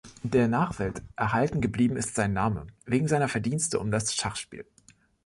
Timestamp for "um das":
3.79-4.15